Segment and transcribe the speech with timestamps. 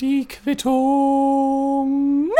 [0.00, 2.30] Die Quittung.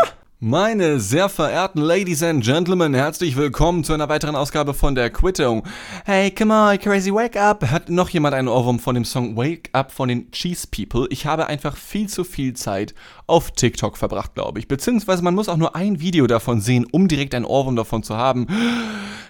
[0.41, 5.65] Meine sehr verehrten Ladies and Gentlemen, herzlich willkommen zu einer weiteren Ausgabe von der Quittung.
[6.05, 7.69] Hey, come on, crazy wake up.
[7.69, 11.09] Hat noch jemand einen Ohrwurm von dem Song Wake Up von den Cheese People?
[11.11, 12.95] Ich habe einfach viel zu viel Zeit
[13.27, 14.69] auf TikTok verbracht, glaube ich.
[14.69, 18.17] Beziehungsweise man muss auch nur ein Video davon sehen, um direkt einen Ohrwurm davon zu
[18.17, 18.47] haben.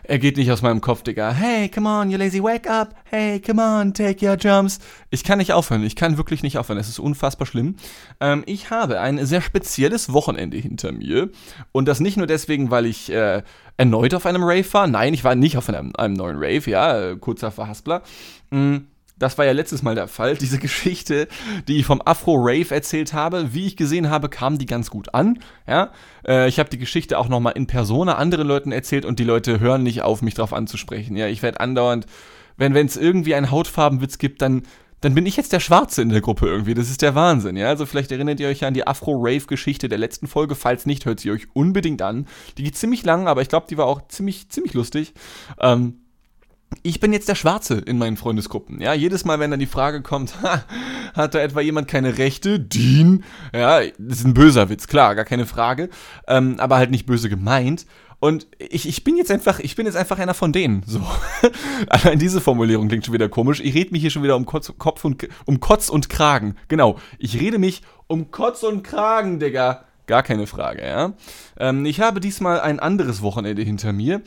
[0.09, 1.33] Er geht nicht aus meinem Kopf, Digga.
[1.33, 2.95] Hey, come on, you lazy wake up.
[3.05, 4.79] Hey, come on, take your jumps.
[5.11, 5.85] Ich kann nicht aufhören.
[5.85, 6.79] Ich kann wirklich nicht aufhören.
[6.79, 7.77] Es ist unfassbar schlimm.
[8.19, 10.98] Ähm, ich habe ein sehr spezielles Wochenende hinter mir.
[11.73, 13.43] Und das nicht nur deswegen, weil ich äh,
[13.77, 14.87] erneut auf einem Rave war.
[14.87, 18.03] Nein, ich war nicht auf einem, einem neuen Rave, ja, äh, kurzer Verhaspler.
[18.51, 18.87] Mhm
[19.19, 20.37] das war ja letztes Mal der Fall.
[20.41, 21.29] Diese Geschichte,
[21.67, 25.15] die ich vom Afro Rave erzählt habe, wie ich gesehen habe, kam die ganz gut
[25.15, 25.39] an.
[25.67, 25.91] Ja,
[26.27, 29.61] äh, ich habe die Geschichte auch nochmal in Persona anderen Leuten erzählt und die Leute
[29.61, 31.17] hören nicht auf, mich darauf anzusprechen.
[31.17, 32.07] Ja, ich werde andauernd,
[32.57, 34.63] wenn es irgendwie einen Hautfarbenwitz gibt, dann
[35.01, 36.75] dann bin ich jetzt der Schwarze in der Gruppe irgendwie.
[36.75, 37.69] Das ist der Wahnsinn, ja.
[37.69, 40.55] Also vielleicht erinnert ihr euch ja an die Afro-Rave-Geschichte der letzten Folge.
[40.55, 42.27] Falls nicht, hört sie euch unbedingt an.
[42.57, 45.15] Die geht ziemlich lang, aber ich glaube, die war auch ziemlich, ziemlich lustig.
[45.61, 46.01] Ähm,
[46.83, 48.81] ich bin jetzt der Schwarze in meinen Freundesgruppen.
[48.81, 50.65] Ja, jedes Mal, wenn dann die Frage kommt, ha,
[51.15, 52.61] hat da etwa jemand keine Rechte?
[52.61, 53.25] Dean?
[53.55, 55.89] Ja, das ist ein böser Witz, klar, gar keine Frage.
[56.27, 57.87] Ähm, aber halt nicht böse gemeint.
[58.21, 60.83] Und ich, ich bin jetzt einfach, ich bin jetzt einfach einer von denen.
[60.87, 61.01] So.
[61.89, 63.61] Allein diese Formulierung klingt schon wieder komisch.
[63.61, 66.57] Ich rede mich hier schon wieder um Kotz, Kopf und, um Kotz und Kragen.
[66.67, 66.99] Genau.
[67.19, 69.85] Ich rede mich um Kotz und Kragen, Digga.
[70.07, 71.13] Gar keine Frage, ja.
[71.59, 74.23] Ähm, ich habe diesmal ein anderes Wochenende hinter mir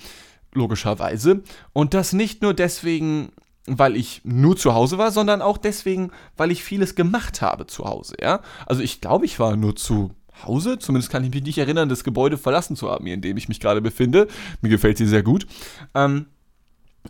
[0.53, 1.41] logischerweise.
[1.73, 3.31] Und das nicht nur deswegen,
[3.65, 7.85] weil ich nur zu Hause war, sondern auch deswegen, weil ich vieles gemacht habe zu
[7.85, 8.41] Hause, ja.
[8.65, 10.11] Also ich glaube, ich war nur zu
[10.45, 13.47] Hause, zumindest kann ich mich nicht erinnern, das Gebäude verlassen zu haben, in dem ich
[13.47, 14.27] mich gerade befinde.
[14.61, 15.45] Mir gefällt sie sehr gut.
[15.93, 16.27] Ähm,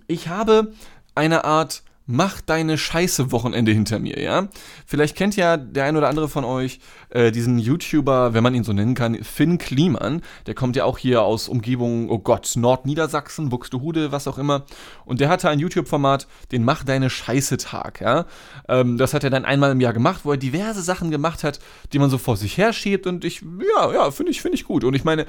[0.07, 0.73] ich habe
[1.15, 4.49] eine Art mach deine Scheiße Wochenende hinter mir, ja?
[4.85, 8.63] Vielleicht kennt ja der ein oder andere von euch äh, diesen YouTuber, wenn man ihn
[8.63, 10.21] so nennen kann, Finn Kliman.
[10.47, 14.65] Der kommt ja auch hier aus Umgebung, oh Gott, Nordniedersachsen, Buxtehude, was auch immer.
[15.05, 18.25] Und der hatte ein YouTube-Format, den Mach deine Scheiße Tag, ja?
[18.67, 21.59] Ähm, das hat er dann einmal im Jahr gemacht, wo er diverse Sachen gemacht hat,
[21.93, 23.07] die man so vor sich her schiebt.
[23.07, 24.83] Und ich, ja, ja, finde ich, finde ich gut.
[24.83, 25.25] Und ich meine,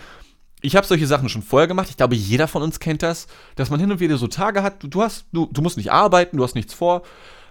[0.63, 1.89] ich habe solche Sachen schon vorher gemacht.
[1.91, 4.77] Ich glaube, jeder von uns kennt das, dass man hin und wieder so Tage hat,
[4.81, 7.03] du, hast, du, du musst nicht arbeiten, du hast nichts vor.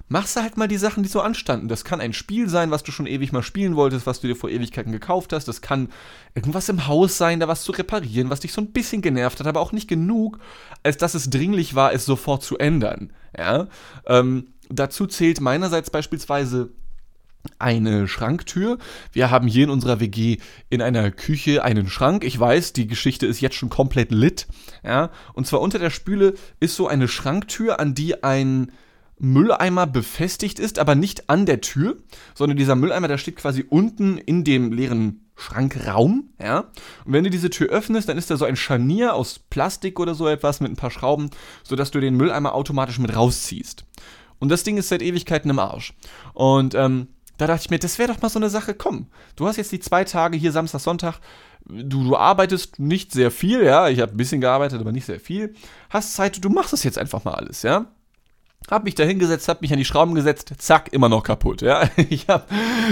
[0.07, 1.69] Machst du halt mal die Sachen, die so anstanden.
[1.69, 4.35] Das kann ein Spiel sein, was du schon ewig mal spielen wolltest, was du dir
[4.35, 5.47] vor Ewigkeiten gekauft hast.
[5.47, 5.89] Das kann
[6.35, 9.47] irgendwas im Haus sein, da was zu reparieren, was dich so ein bisschen genervt hat,
[9.47, 10.39] aber auch nicht genug,
[10.83, 13.13] als dass es dringlich war, es sofort zu ändern.
[13.37, 13.67] Ja?
[14.05, 16.71] Ähm, dazu zählt meinerseits beispielsweise
[17.59, 18.77] eine Schranktür.
[19.11, 20.37] Wir haben hier in unserer WG
[20.69, 22.23] in einer Küche einen Schrank.
[22.23, 24.47] Ich weiß, die Geschichte ist jetzt schon komplett lit.
[24.83, 28.71] Ja, und zwar unter der Spüle ist so eine Schranktür, an die ein
[29.21, 31.97] Mülleimer befestigt ist, aber nicht an der Tür,
[32.33, 36.71] sondern dieser Mülleimer, der steht quasi unten in dem leeren Schrankraum, ja.
[37.05, 40.15] Und wenn du diese Tür öffnest, dann ist da so ein Scharnier aus Plastik oder
[40.15, 41.29] so etwas mit ein paar Schrauben,
[41.63, 43.85] sodass du den Mülleimer automatisch mit rausziehst.
[44.39, 45.93] Und das Ding ist seit Ewigkeiten im Arsch.
[46.33, 47.07] Und ähm,
[47.41, 49.71] da dachte ich mir, das wäre doch mal so eine Sache, komm, du hast jetzt
[49.71, 51.15] die zwei Tage hier Samstag, Sonntag,
[51.65, 55.19] du, du arbeitest nicht sehr viel, ja, ich habe ein bisschen gearbeitet, aber nicht sehr
[55.19, 55.55] viel,
[55.89, 57.87] hast Zeit, du machst das jetzt einfach mal alles, ja.
[58.69, 61.89] Hab mich da hingesetzt, hab mich an die Schrauben gesetzt, zack, immer noch kaputt, ja.
[62.09, 62.47] Ich, hab,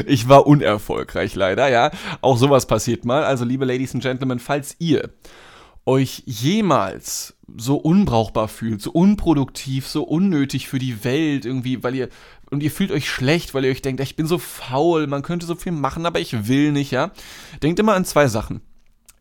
[0.08, 1.92] ich war unerfolgreich leider, ja.
[2.22, 3.24] Auch sowas passiert mal.
[3.24, 5.12] Also, liebe Ladies and Gentlemen, falls ihr
[5.86, 12.10] euch jemals so unbrauchbar fühlt, so unproduktiv, so unnötig für die Welt irgendwie, weil ihr
[12.52, 15.46] und ihr fühlt euch schlecht, weil ihr euch denkt, ich bin so faul, man könnte
[15.46, 17.12] so viel machen, aber ich will nicht, ja?
[17.62, 18.62] Denkt immer an zwei Sachen.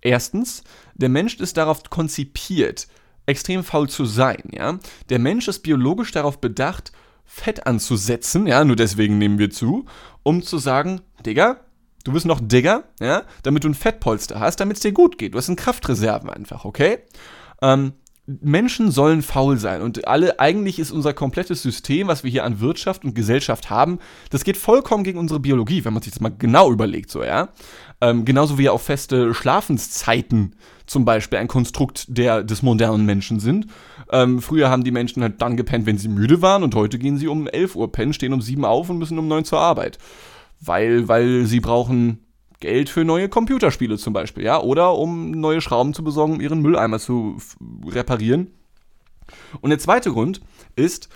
[0.00, 2.88] Erstens, der Mensch ist darauf konzipiert,
[3.27, 4.78] extrem faul zu sein, ja?
[5.09, 6.93] Der Mensch ist biologisch darauf bedacht,
[7.25, 9.84] Fett anzusetzen, ja, nur deswegen nehmen wir zu,
[10.22, 11.61] um zu sagen, Digga,
[12.05, 15.34] du bist noch Digger, ja, damit du ein Fettpolster hast, damit es dir gut geht.
[15.34, 17.00] Du hast eine Kraftreserven einfach, okay?
[17.61, 17.93] Ähm,
[18.28, 22.61] Menschen sollen faul sein und alle, eigentlich ist unser komplettes System, was wir hier an
[22.61, 26.32] Wirtschaft und Gesellschaft haben, das geht vollkommen gegen unsere Biologie, wenn man sich das mal
[26.37, 27.49] genau überlegt, so, ja.
[28.02, 30.55] Ähm, genauso wie auch feste Schlafenszeiten
[30.85, 33.67] zum Beispiel ein Konstrukt der, des modernen Menschen sind.
[34.12, 37.17] Ähm, früher haben die Menschen halt dann gepennt, wenn sie müde waren und heute gehen
[37.17, 39.99] sie um 11 Uhr pennen, stehen um 7 auf und müssen um 9 zur Arbeit.
[40.61, 42.27] Weil, weil sie brauchen
[42.60, 46.60] Geld für neue Computerspiele zum Beispiel, ja, oder um neue Schrauben zu besorgen, um ihren
[46.60, 47.38] Mülleimer zu
[47.87, 48.50] reparieren.
[49.60, 50.40] Und der zweite Grund
[50.75, 51.08] ist,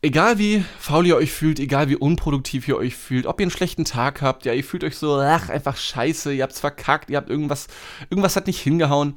[0.00, 3.50] egal wie faul ihr euch fühlt, egal wie unproduktiv ihr euch fühlt, ob ihr einen
[3.50, 7.16] schlechten Tag habt, ja, ihr fühlt euch so, ach, einfach scheiße, ihr habt's verkackt, ihr
[7.16, 7.66] habt irgendwas,
[8.10, 9.14] irgendwas hat nicht hingehauen,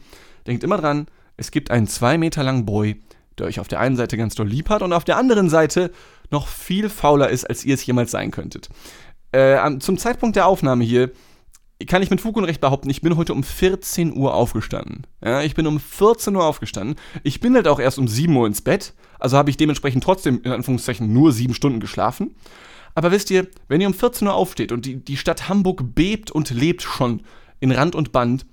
[0.48, 1.08] denkt immer dran,
[1.38, 3.02] es gibt einen zwei Meter langen Boy,
[3.38, 5.92] der euch auf der einen Seite ganz doll lieb hat und auf der anderen Seite
[6.32, 8.70] noch viel fauler ist, als ihr es jemals sein könntet.
[9.32, 11.12] Äh, zum Zeitpunkt der Aufnahme hier
[11.86, 15.06] kann ich mit Fug und Recht behaupten, ich bin heute um 14 Uhr aufgestanden.
[15.24, 16.96] Ja, ich bin um 14 Uhr aufgestanden.
[17.24, 18.94] Ich bin halt auch erst um 7 Uhr ins Bett.
[19.20, 22.36] Also habe ich dementsprechend trotzdem, in Anführungszeichen, nur 7 Stunden geschlafen.
[22.96, 26.32] Aber wisst ihr, wenn ihr um 14 Uhr aufsteht und die, die Stadt Hamburg bebt
[26.32, 27.22] und lebt schon
[27.60, 28.48] in Rand und Band,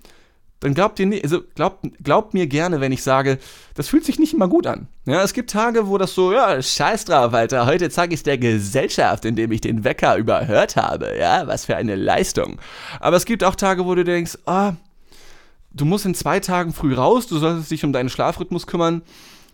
[0.65, 3.39] dann glaubt ihr nicht, also glaubt, glaubt mir gerne, wenn ich sage,
[3.75, 4.89] das fühlt sich nicht immer gut an.
[5.05, 8.39] Ja, es gibt Tage, wo das so, ja, scheiß drauf, Alter, heute zeige ich der
[8.39, 11.19] Gesellschaft, indem ich den Wecker überhört habe.
[11.19, 12.59] Ja, was für eine Leistung.
[12.99, 14.73] Aber es gibt auch Tage, wo du denkst, oh,
[15.75, 19.03] du musst in zwei Tagen früh raus, du solltest dich um deinen Schlafrhythmus kümmern.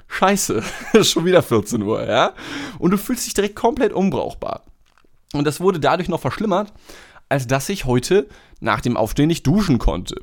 [0.07, 0.63] Scheiße,
[1.03, 2.35] schon wieder 14 Uhr, ja?
[2.79, 4.63] Und du fühlst dich direkt komplett unbrauchbar.
[5.33, 6.73] Und das wurde dadurch noch verschlimmert,
[7.31, 8.29] als dass ich heute
[8.61, 10.17] nach dem Aufstehen nicht duschen konnte.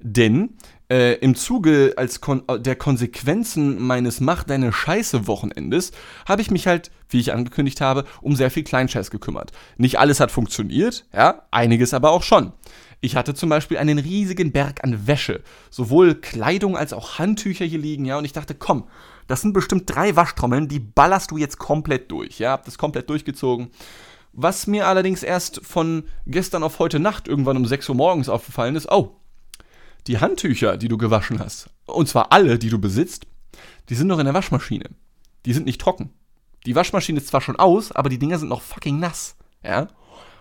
[0.00, 0.50] Denn
[0.88, 5.90] äh, im Zuge als Kon der Konsequenzen meines Mach deine Scheiße Wochenendes
[6.28, 9.52] habe ich mich halt, wie ich angekündigt habe, um sehr viel Kleinscheiß gekümmert.
[9.78, 12.52] Nicht alles hat funktioniert, ja, einiges aber auch schon.
[13.00, 17.78] Ich hatte zum Beispiel einen riesigen Berg an Wäsche, sowohl Kleidung als auch Handtücher hier
[17.78, 18.84] liegen, ja, und ich dachte, komm,
[19.26, 23.08] das sind bestimmt drei Waschtrommeln, die ballerst du jetzt komplett durch, ja, hab das komplett
[23.08, 23.70] durchgezogen
[24.32, 28.76] was mir allerdings erst von gestern auf heute Nacht irgendwann um 6 Uhr morgens aufgefallen
[28.76, 29.16] ist, oh,
[30.06, 33.26] die Handtücher, die du gewaschen hast, und zwar alle, die du besitzt,
[33.88, 34.90] die sind noch in der Waschmaschine.
[35.46, 36.10] Die sind nicht trocken.
[36.66, 39.36] Die Waschmaschine ist zwar schon aus, aber die Dinger sind noch fucking nass.
[39.64, 39.88] Ja?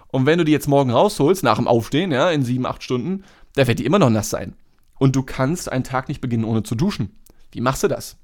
[0.07, 3.24] Und wenn du die jetzt morgen rausholst, nach dem Aufstehen, ja, in 7, 8 Stunden,
[3.56, 4.56] da wird die immer noch nass sein.
[4.97, 7.18] Und du kannst einen Tag nicht beginnen, ohne zu duschen.
[7.51, 8.18] Wie machst du das?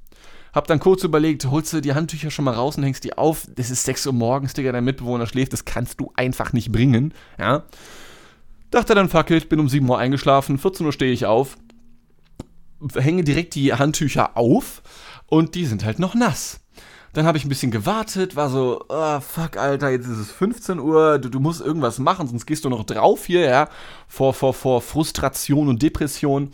[0.55, 3.45] Hab dann kurz überlegt, holst du die Handtücher schon mal raus und hängst die auf.
[3.53, 7.13] Das ist 6 Uhr morgens, Digga, dein Mitbewohner schläft, das kannst du einfach nicht bringen,
[7.37, 7.63] ja.
[8.71, 11.57] Dachte dann, fuck it, bin um 7 Uhr eingeschlafen, 14 Uhr stehe ich auf,
[12.93, 14.81] hänge direkt die Handtücher auf
[15.27, 16.61] und die sind halt noch nass.
[17.11, 20.79] Dann habe ich ein bisschen gewartet, war so, oh, fuck, Alter, jetzt ist es 15
[20.79, 23.69] Uhr, du, du, musst irgendwas machen, sonst gehst du noch drauf hier, ja,
[24.07, 26.51] vor, vor, vor Frustration und Depression.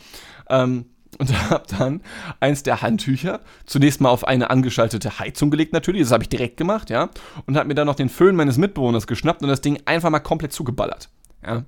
[0.50, 0.86] Ähm,
[1.22, 2.02] und habe dann
[2.40, 6.58] eins der Handtücher zunächst mal auf eine angeschaltete Heizung gelegt natürlich, das habe ich direkt
[6.58, 7.10] gemacht, ja,
[7.46, 10.20] und habe mir dann noch den Föhn meines Mitbewohners geschnappt und das Ding einfach mal
[10.20, 11.10] komplett zugeballert,
[11.46, 11.64] ja.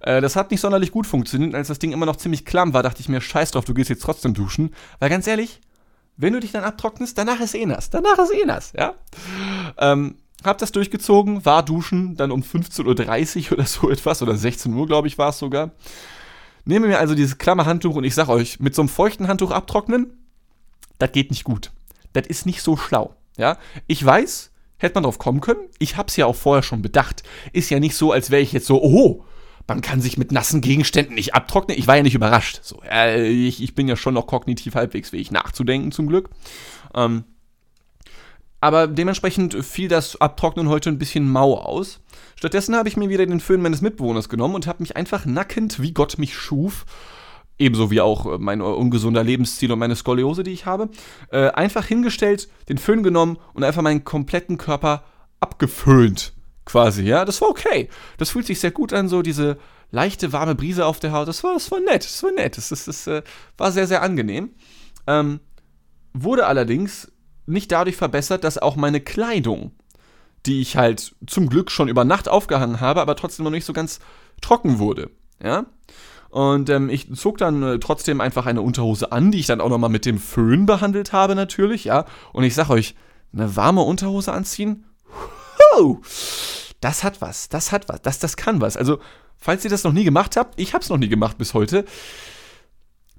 [0.00, 2.82] Äh, das hat nicht sonderlich gut funktioniert, als das Ding immer noch ziemlich klamm war,
[2.82, 5.60] dachte ich mir, scheiß drauf, du gehst jetzt trotzdem duschen, weil ganz ehrlich,
[6.16, 8.94] wenn du dich dann abtrocknest, danach ist eh nass, danach ist eh nass, ja.
[9.78, 14.72] Ähm, hab das durchgezogen, war duschen, dann um 15.30 Uhr oder so etwas, oder 16
[14.74, 15.70] Uhr, glaube ich, war es sogar.
[16.64, 20.12] Nehme mir also dieses Klammerhandtuch und ich sag euch, mit so einem feuchten Handtuch abtrocknen,
[20.98, 21.72] das geht nicht gut.
[22.12, 23.16] Das ist nicht so schlau.
[23.36, 25.68] Ja, ich weiß, hätte man drauf kommen können.
[25.78, 27.22] Ich hab's ja auch vorher schon bedacht.
[27.52, 29.24] Ist ja nicht so, als wäre ich jetzt so, oh,
[29.66, 31.78] man kann sich mit nassen Gegenständen nicht abtrocknen.
[31.78, 32.60] Ich war ja nicht überrascht.
[32.62, 36.30] So, äh, ich, ich bin ja schon noch kognitiv halbwegs fähig nachzudenken, zum Glück.
[36.94, 37.24] Ähm,
[38.62, 41.98] aber dementsprechend fiel das Abtrocknen heute ein bisschen mau aus.
[42.36, 45.82] Stattdessen habe ich mir wieder den Föhn meines Mitbewohners genommen und habe mich einfach nackend,
[45.82, 46.86] wie Gott mich schuf,
[47.58, 50.90] ebenso wie auch mein ungesunder Lebensstil und meine Skoliose, die ich habe,
[51.32, 55.02] äh, einfach hingestellt, den Föhn genommen und einfach meinen kompletten Körper
[55.40, 56.32] abgeföhnt.
[56.64, 57.24] Quasi, ja.
[57.24, 57.88] Das war okay.
[58.18, 59.58] Das fühlt sich sehr gut an, so diese
[59.90, 61.26] leichte, warme Brise auf der Haut.
[61.26, 62.04] Das war, das war nett.
[62.04, 62.56] Das war nett.
[62.56, 63.22] Das, das, das äh,
[63.58, 64.50] war sehr, sehr angenehm.
[65.08, 65.40] Ähm,
[66.12, 67.11] wurde allerdings
[67.46, 69.72] nicht dadurch verbessert, dass auch meine Kleidung,
[70.46, 73.72] die ich halt zum Glück schon über Nacht aufgehangen habe, aber trotzdem noch nicht so
[73.72, 74.00] ganz
[74.40, 75.10] trocken wurde.
[75.42, 75.66] Ja.
[76.30, 79.68] Und ähm, ich zog dann äh, trotzdem einfach eine Unterhose an, die ich dann auch
[79.68, 82.06] nochmal mit dem Föhn behandelt habe, natürlich, ja.
[82.32, 82.94] Und ich sag euch,
[83.34, 84.84] eine warme Unterhose anziehen,
[85.76, 85.98] Huh,
[86.80, 88.76] das hat was, das hat was, das, das kann was.
[88.76, 88.98] Also,
[89.36, 91.84] falls ihr das noch nie gemacht habt, ich hab's noch nie gemacht bis heute.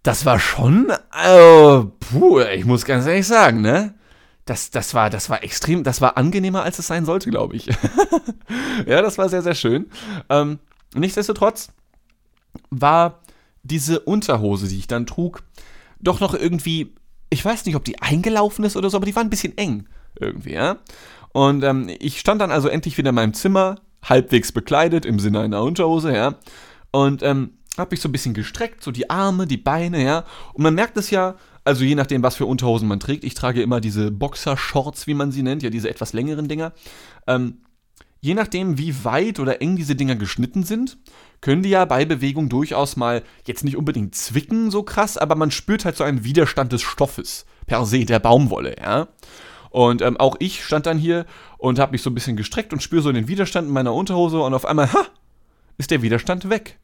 [0.01, 3.93] Das war schon, äh, puh, ich muss ganz ehrlich sagen, ne?
[4.45, 7.67] Das, das, war, das war extrem, das war angenehmer, als es sein sollte, glaube ich.
[8.85, 9.89] ja, das war sehr, sehr schön.
[10.29, 10.59] Ähm,
[10.95, 11.71] nichtsdestotrotz
[12.69, 13.21] war
[13.63, 15.43] diese Unterhose, die ich dann trug,
[16.01, 16.93] doch noch irgendwie,
[17.29, 19.87] ich weiß nicht, ob die eingelaufen ist oder so, aber die war ein bisschen eng
[20.19, 20.77] irgendwie, ja.
[21.31, 25.39] Und ähm, ich stand dann also endlich wieder in meinem Zimmer, halbwegs bekleidet, im Sinne
[25.39, 26.35] einer Unterhose, ja.
[26.91, 30.25] Und ähm, hab mich so ein bisschen gestreckt, so die Arme, die Beine, ja.
[30.53, 33.23] Und man merkt es ja, also je nachdem, was für Unterhosen man trägt.
[33.23, 36.73] Ich trage immer diese Boxer-Shorts, wie man sie nennt, ja, diese etwas längeren Dinger.
[37.27, 37.59] Ähm,
[38.19, 40.97] je nachdem, wie weit oder eng diese Dinger geschnitten sind,
[41.41, 45.51] können die ja bei Bewegung durchaus mal jetzt nicht unbedingt zwicken, so krass, aber man
[45.51, 49.07] spürt halt so einen Widerstand des Stoffes per se, der Baumwolle, ja.
[49.69, 51.25] Und ähm, auch ich stand dann hier
[51.57, 54.39] und habe mich so ein bisschen gestreckt und spüre so den Widerstand in meiner Unterhose
[54.39, 55.05] und auf einmal, ha,
[55.77, 56.77] ist der Widerstand weg.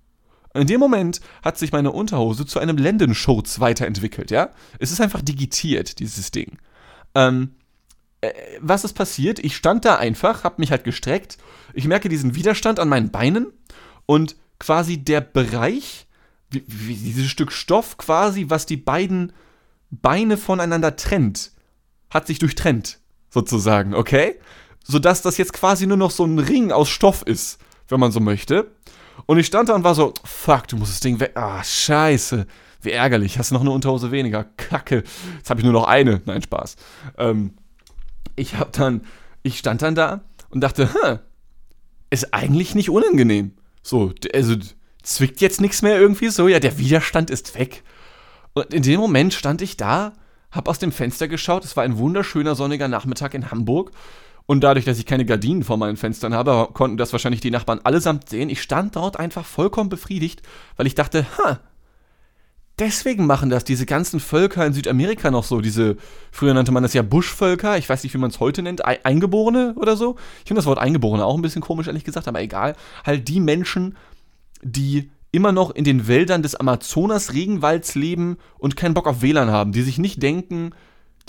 [0.54, 4.50] In dem Moment hat sich meine Unterhose zu einem Lendenschurz weiterentwickelt, ja.
[4.80, 6.58] Es ist einfach digitiert, dieses Ding.
[7.14, 7.52] Ähm,
[8.22, 9.40] äh, was ist passiert?
[9.40, 11.38] Ich stand da einfach, hab mich halt gestreckt.
[11.74, 13.48] Ich merke diesen Widerstand an meinen Beinen
[14.06, 16.08] und quasi der Bereich,
[16.50, 19.34] wie, wie dieses Stück Stoff quasi, was die beiden
[19.92, 21.52] Beine voneinander trennt,
[22.10, 24.40] hat sich durchtrennt, sozusagen, okay?
[24.84, 28.20] Sodass das jetzt quasi nur noch so ein Ring aus Stoff ist, wenn man so
[28.20, 28.72] möchte.
[29.26, 31.32] Und ich stand da und war so, fuck, du musst das Ding weg.
[31.36, 32.46] Ah, scheiße.
[32.82, 33.38] Wie ärgerlich.
[33.38, 34.46] Hast du noch eine Unterhose weniger?
[34.58, 35.04] Kacke.
[35.38, 36.22] Jetzt habe ich nur noch eine.
[36.26, 36.78] Nein, Spaß.
[37.18, 37.54] Ähm,
[38.36, 39.02] ich hab dann,
[39.44, 41.20] ich stand dann da und dachte, hm,
[42.10, 43.54] ist eigentlich nicht unangenehm.
[43.84, 44.56] So, also
[45.04, 46.48] zwickt jetzt nichts mehr irgendwie so.
[46.48, 47.84] Ja, der Widerstand ist weg.
[48.54, 50.14] Und in dem Moment stand ich da,
[50.52, 51.66] hab aus dem Fenster geschaut.
[51.66, 53.92] Es war ein wunderschöner sonniger Nachmittag in Hamburg.
[54.50, 57.82] Und dadurch, dass ich keine Gardinen vor meinen Fenstern habe, konnten das wahrscheinlich die Nachbarn
[57.84, 58.50] allesamt sehen.
[58.50, 60.42] Ich stand dort einfach vollkommen befriedigt,
[60.76, 61.60] weil ich dachte, ha,
[62.80, 65.62] deswegen machen das diese ganzen Völker in Südamerika noch so.
[65.62, 65.98] Diese,
[66.32, 69.76] früher nannte man das ja Buschvölker, ich weiß nicht, wie man es heute nennt, Eingeborene
[69.76, 70.16] oder so.
[70.40, 72.76] Ich finde das Wort Eingeborene auch ein bisschen komisch, ehrlich gesagt, aber egal.
[73.06, 73.98] Halt die Menschen,
[74.64, 79.74] die immer noch in den Wäldern des Amazonas-Regenwalds leben und keinen Bock auf WLAN haben,
[79.74, 80.72] die sich nicht denken,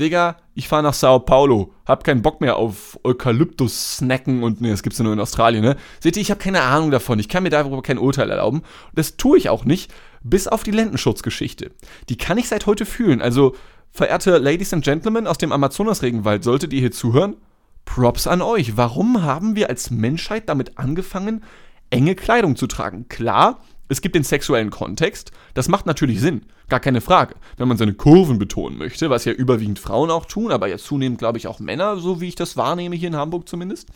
[0.01, 4.71] Digga, ich fahre nach Sao Paulo, hab keinen Bock mehr auf Eukalyptus snacken und ne,
[4.71, 5.77] das gibt's ja nur in Australien, ne?
[6.01, 8.63] Seht ihr, ich habe keine Ahnung davon, ich kann mir darüber kein Urteil erlauben.
[8.95, 9.93] Das tue ich auch nicht,
[10.23, 11.71] bis auf die Lendenschutzgeschichte.
[12.09, 13.23] Die kann ich seit heute fühlen.
[13.23, 13.55] Also,
[13.91, 17.37] verehrte Ladies and Gentlemen aus dem Amazonas-Regenwald, solltet ihr hier zuhören,
[17.85, 18.77] Props an euch.
[18.77, 21.43] Warum haben wir als Menschheit damit angefangen,
[21.91, 23.09] enge Kleidung zu tragen?
[23.09, 25.33] Klar, es gibt den sexuellen Kontext.
[25.55, 27.35] Das macht natürlich Sinn, gar keine Frage.
[27.57, 31.19] Wenn man seine Kurven betonen möchte, was ja überwiegend Frauen auch tun, aber jetzt zunehmend,
[31.19, 33.89] glaube ich, auch Männer, so wie ich das wahrnehme hier in Hamburg zumindest.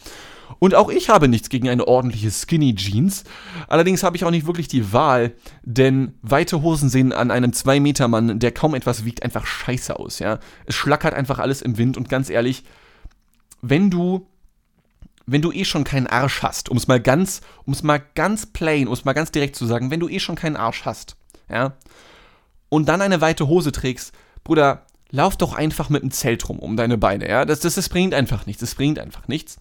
[0.58, 3.24] Und auch ich habe nichts gegen eine ordentliche Skinny Jeans.
[3.68, 5.32] Allerdings habe ich auch nicht wirklich die Wahl,
[5.62, 10.40] denn weite Hosen sehen an einem 2-Meter-Mann, der kaum etwas wiegt, einfach scheiße aus, ja.
[10.66, 12.64] Es schlackert einfach alles im Wind und ganz ehrlich,
[13.62, 14.26] wenn du
[15.26, 18.46] wenn du eh schon keinen Arsch hast, um es mal ganz, um es mal ganz
[18.46, 21.16] plain, um es mal ganz direkt zu sagen, wenn du eh schon keinen Arsch hast,
[21.48, 21.74] ja,
[22.68, 24.12] und dann eine weite Hose trägst,
[24.42, 27.88] Bruder, lauf doch einfach mit einem Zelt rum um deine Beine, ja, das, das, das
[27.88, 29.58] bringt einfach nichts, das bringt einfach nichts.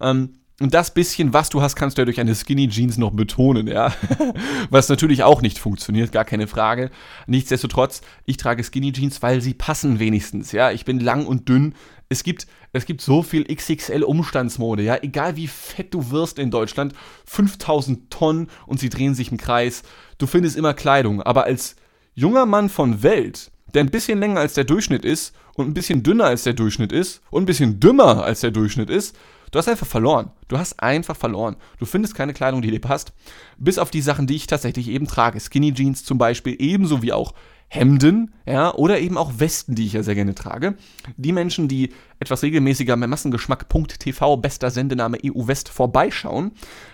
[0.00, 3.10] Ähm, und das bisschen, was du hast, kannst du ja durch eine Skinny Jeans noch
[3.10, 3.92] betonen, ja.
[4.70, 6.90] was natürlich auch nicht funktioniert, gar keine Frage.
[7.26, 10.70] Nichtsdestotrotz, ich trage Skinny Jeans, weil sie passen wenigstens, ja.
[10.70, 11.74] Ich bin lang und dünn.
[12.12, 14.98] Es gibt, es gibt so viel XXL-Umstandsmode, ja.
[15.02, 16.92] Egal wie fett du wirst in Deutschland,
[17.24, 19.82] 5000 Tonnen und sie drehen sich im Kreis.
[20.18, 21.22] Du findest immer Kleidung.
[21.22, 21.74] Aber als
[22.14, 26.02] junger Mann von Welt, der ein bisschen länger als der Durchschnitt ist und ein bisschen
[26.02, 29.16] dünner als der Durchschnitt ist und ein bisschen dümmer als der Durchschnitt ist,
[29.50, 30.32] du hast einfach verloren.
[30.48, 31.56] Du hast einfach verloren.
[31.78, 33.14] Du findest keine Kleidung, die dir passt.
[33.56, 35.40] Bis auf die Sachen, die ich tatsächlich eben trage.
[35.40, 37.32] Skinny Jeans zum Beispiel, ebenso wie auch
[37.74, 40.74] Hemden, ja, oder eben auch Westen, die ich ja sehr gerne trage.
[41.16, 46.50] Die Menschen, die etwas regelmäßiger bei Massengeschmack.tv, bester Sendename EU West vorbeischauen,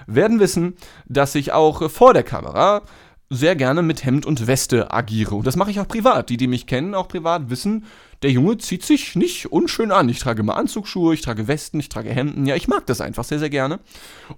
[0.07, 0.75] werden wissen,
[1.09, 2.83] dass ich auch vor der Kamera
[3.29, 5.35] sehr gerne mit Hemd und Weste agiere.
[5.35, 6.31] Und das mache ich auch privat.
[6.31, 7.85] Die, die mich kennen, auch privat wissen,
[8.23, 10.09] der Junge zieht sich nicht unschön an.
[10.09, 12.47] Ich trage immer Anzugsschuhe, ich trage Westen, ich trage Hemden.
[12.47, 13.81] Ja, ich mag das einfach sehr, sehr gerne.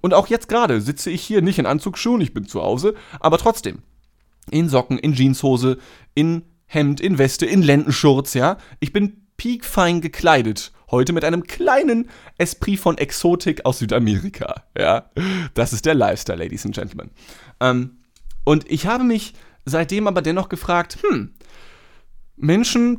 [0.01, 3.37] Und auch jetzt gerade sitze ich hier nicht in Anzugsschuhen, ich bin zu Hause, aber
[3.37, 3.83] trotzdem
[4.51, 5.77] in Socken, in Jeanshose,
[6.13, 8.57] in Hemd, in Weste, in Lendenschurz, ja.
[8.79, 10.71] Ich bin piekfein gekleidet.
[10.89, 15.09] Heute mit einem kleinen Esprit von Exotik aus Südamerika, ja.
[15.53, 17.11] Das ist der Lifestyle, Ladies and Gentlemen.
[17.59, 17.97] Ähm,
[18.43, 19.33] und ich habe mich
[19.65, 21.33] seitdem aber dennoch gefragt, hm,
[22.35, 22.97] Menschen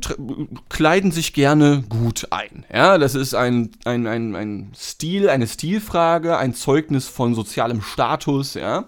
[0.69, 2.65] kleiden sich gerne gut ein.
[2.73, 8.53] Ja, das ist ein, ein, ein, ein Stil, eine Stilfrage, ein Zeugnis von sozialem Status,
[8.53, 8.87] ja.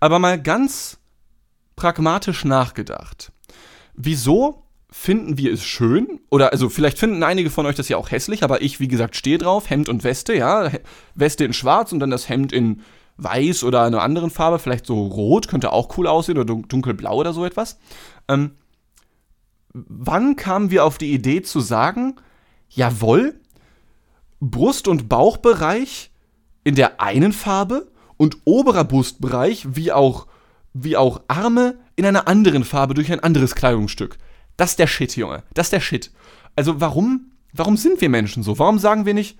[0.00, 0.98] Aber mal ganz
[1.76, 3.32] pragmatisch nachgedacht.
[3.94, 6.20] Wieso finden wir es schön?
[6.30, 9.16] Oder also vielleicht finden einige von euch das ja auch hässlich, aber ich, wie gesagt,
[9.16, 10.70] stehe drauf, Hemd und Weste, ja.
[11.14, 12.82] Weste in schwarz und dann das Hemd in
[13.16, 17.32] weiß oder einer anderen Farbe, vielleicht so rot, könnte auch cool aussehen oder dunkelblau oder
[17.32, 17.78] so etwas.
[18.28, 18.52] Ähm,
[19.72, 22.16] wann kamen wir auf die Idee zu sagen,
[22.68, 23.40] jawohl,
[24.40, 26.10] Brust- und Bauchbereich
[26.64, 30.26] in der einen Farbe und oberer Brustbereich wie auch
[30.74, 34.18] wie auch Arme in einer anderen Farbe durch ein anderes Kleidungsstück.
[34.56, 35.44] Das ist der Shit, Junge.
[35.54, 36.10] Das ist der Shit.
[36.56, 38.58] Also warum, warum sind wir Menschen so?
[38.58, 39.38] Warum sagen wir nicht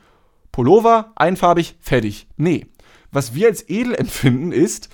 [0.52, 2.28] Pullover, einfarbig, fertig?
[2.36, 2.66] Nee.
[3.10, 4.88] Was wir als edel empfinden ist,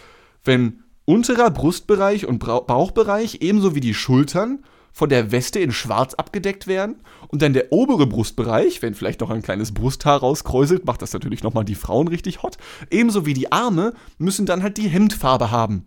[0.44, 6.66] wenn unterer Brustbereich und Bauchbereich ebenso wie die Schultern von der Weste in schwarz abgedeckt
[6.66, 6.96] werden
[7.28, 11.42] und dann der obere Brustbereich, wenn vielleicht noch ein kleines Brusthaar rauskräuselt, macht das natürlich
[11.42, 12.56] nochmal die Frauen richtig hot,
[12.90, 15.86] ebenso wie die Arme müssen dann halt die Hemdfarbe haben.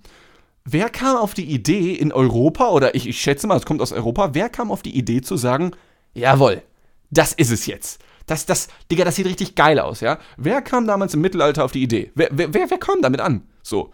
[0.66, 3.92] Wer kam auf die Idee in Europa, oder ich, ich schätze mal, es kommt aus
[3.92, 5.72] Europa, wer kam auf die Idee zu sagen,
[6.14, 6.62] jawohl,
[7.12, 8.02] das ist es jetzt.
[8.28, 10.20] Das, das, Digga, das sieht richtig geil aus, ja?
[10.38, 12.12] Wer kam damals im Mittelalter auf die Idee?
[12.16, 13.44] Wer, wer, wer, wer kam damit an?
[13.62, 13.92] So.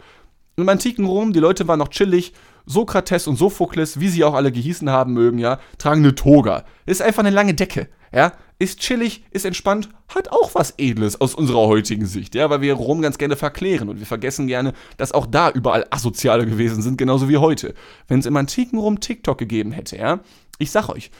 [0.56, 2.34] Im antiken Rom, die Leute waren noch chillig.
[2.66, 6.64] Sokrates und Sophokles, wie sie auch alle gehießen haben mögen, ja, tragen eine Toga.
[6.86, 8.32] Ist einfach eine lange Decke, ja?
[8.60, 12.74] Ist chillig, ist entspannt, hat auch was Edles aus unserer heutigen Sicht, ja, weil wir
[12.74, 16.98] Rom ganz gerne verklären und wir vergessen gerne, dass auch da überall Asoziale gewesen sind,
[16.98, 17.74] genauso wie heute.
[18.06, 20.20] Wenn es im antiken Rom TikTok gegeben hätte, ja,
[20.58, 21.10] ich sag euch,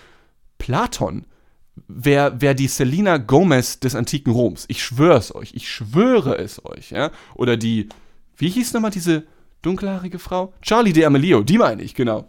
[0.58, 1.24] Platon
[1.88, 4.66] wäre wär die Selina Gomez des antiken Roms.
[4.68, 7.10] Ich schwöre es euch, ich schwöre es euch, ja.
[7.34, 7.88] Oder die,
[8.36, 9.24] wie hieß nochmal diese
[9.62, 10.52] dunkelhaarige Frau?
[10.60, 12.28] Charlie de Amelio, die meine ich, genau.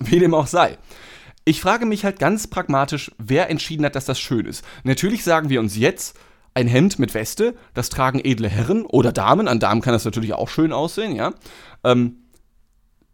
[0.00, 0.76] Wie dem auch sei.
[1.44, 4.64] Ich frage mich halt ganz pragmatisch, wer entschieden hat, dass das schön ist.
[4.82, 6.18] Natürlich sagen wir uns jetzt,
[6.54, 9.48] ein Hemd mit Weste, das tragen edle Herren oder Damen.
[9.48, 11.34] An Damen kann das natürlich auch schön aussehen, ja.
[11.82, 12.20] Ähm,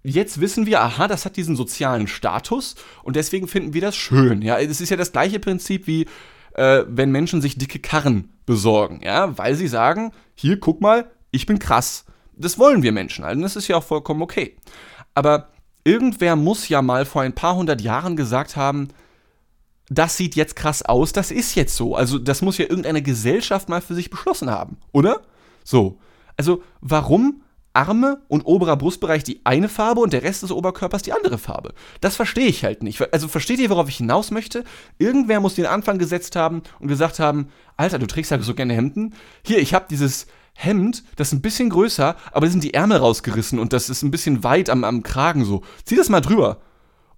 [0.03, 4.43] jetzt wissen wir, aha, das hat diesen sozialen Status und deswegen finden wir das schön.
[4.43, 6.07] Ja, es ist ja das gleiche Prinzip wie
[6.55, 11.47] äh, wenn Menschen sich dicke Karren besorgen, ja, weil sie sagen, hier guck mal, ich
[11.47, 12.05] bin krass.
[12.37, 14.57] Das wollen wir Menschen und das ist ja auch vollkommen okay.
[15.15, 15.51] Aber
[15.85, 18.89] irgendwer muss ja mal vor ein paar hundert Jahren gesagt haben,
[19.89, 21.97] das sieht jetzt krass aus, das ist jetzt so.
[21.97, 25.21] Also das muss ja irgendeine Gesellschaft mal für sich beschlossen haben, oder?
[25.65, 25.99] So.
[26.37, 31.13] Also warum Arme und oberer Brustbereich die eine Farbe und der Rest des Oberkörpers die
[31.13, 31.73] andere Farbe.
[32.01, 33.01] Das verstehe ich halt nicht.
[33.13, 34.65] Also versteht ihr, worauf ich hinaus möchte?
[34.99, 38.75] Irgendwer muss den Anfang gesetzt haben und gesagt haben, Alter, du trägst ja so gerne
[38.75, 39.15] Hemden.
[39.45, 42.99] Hier, ich habe dieses Hemd, das ist ein bisschen größer, aber da sind die Ärmel
[42.99, 45.63] rausgerissen und das ist ein bisschen weit am, am Kragen so.
[45.85, 46.59] Zieh das mal drüber.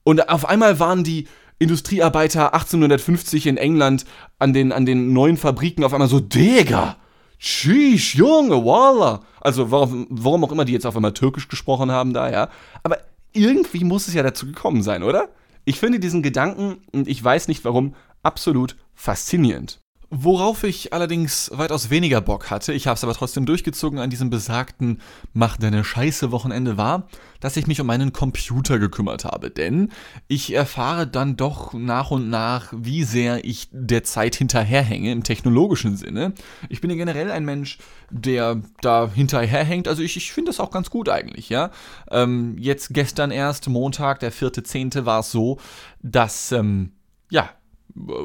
[0.04, 4.04] Und auf einmal waren die Industriearbeiter 1850 in England
[4.38, 6.96] an den, an den neuen Fabriken auf einmal so, Digga,
[7.38, 9.22] Sheesh, Junge, Wallah.
[9.40, 12.48] Also warum, warum auch immer die jetzt auf einmal Türkisch gesprochen haben da, ja.
[12.82, 12.98] Aber
[13.32, 15.28] irgendwie muss es ja dazu gekommen sein, oder?
[15.64, 19.81] Ich finde diesen Gedanken, und ich weiß nicht warum, absolut faszinierend.
[20.14, 24.28] Worauf ich allerdings weitaus weniger Bock hatte, ich habe es aber trotzdem durchgezogen an diesem
[24.28, 25.00] besagten
[25.32, 27.08] Mach deine Scheiße Wochenende war,
[27.40, 29.50] dass ich mich um meinen Computer gekümmert habe.
[29.50, 29.88] Denn
[30.28, 35.96] ich erfahre dann doch nach und nach, wie sehr ich der Zeit hinterherhänge im technologischen
[35.96, 36.34] Sinne.
[36.68, 37.78] Ich bin ja generell ein Mensch,
[38.10, 39.88] der da hinterherhängt.
[39.88, 41.70] Also ich, ich finde das auch ganz gut eigentlich, ja.
[42.10, 45.06] Ähm, jetzt gestern erst, Montag, der 4.10.
[45.06, 45.58] war es so,
[46.02, 46.92] dass, ähm,
[47.30, 47.48] ja,